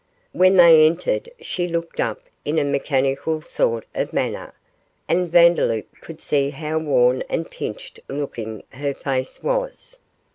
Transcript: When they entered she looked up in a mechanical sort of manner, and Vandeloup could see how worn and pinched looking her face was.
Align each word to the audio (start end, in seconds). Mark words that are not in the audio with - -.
When 0.31 0.57
they 0.57 0.87
entered 0.87 1.29
she 1.41 1.67
looked 1.67 1.99
up 1.99 2.21
in 2.43 2.57
a 2.57 2.63
mechanical 2.63 3.39
sort 3.39 3.85
of 3.93 4.13
manner, 4.13 4.55
and 5.07 5.31
Vandeloup 5.31 5.85
could 6.01 6.19
see 6.21 6.49
how 6.49 6.79
worn 6.79 7.21
and 7.29 7.51
pinched 7.51 7.99
looking 8.09 8.63
her 8.71 8.95
face 8.95 9.43
was. 9.43 9.99